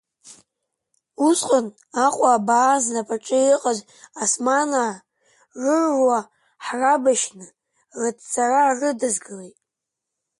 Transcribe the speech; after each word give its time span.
Усҟан, 1.27 1.65
Аҟәа 2.05 2.29
абаа 2.37 2.75
знапаҿы 2.83 3.39
иҟаз 3.53 3.79
османаа 4.23 4.91
рыруаа 5.61 6.21
ҳрабашьны 6.65 7.47
рыҭцара 7.99 8.63
рыдызгалеит. 8.79 9.57